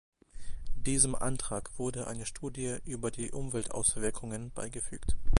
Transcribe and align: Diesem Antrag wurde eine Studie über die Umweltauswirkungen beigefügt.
Diesem 0.77 1.13
Antrag 1.13 1.77
wurde 1.77 2.07
eine 2.07 2.25
Studie 2.25 2.75
über 2.85 3.11
die 3.11 3.29
Umweltauswirkungen 3.29 4.49
beigefügt. 4.49 5.15